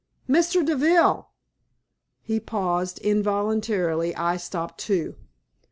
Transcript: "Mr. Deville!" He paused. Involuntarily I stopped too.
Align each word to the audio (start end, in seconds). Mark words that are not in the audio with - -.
"Mr. 0.27 0.65
Deville!" 0.65 1.29
He 2.23 2.39
paused. 2.39 2.97
Involuntarily 3.03 4.15
I 4.15 4.35
stopped 4.35 4.79
too. 4.79 5.15